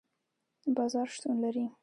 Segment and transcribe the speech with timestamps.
[0.77, 1.65] بازار شتون لري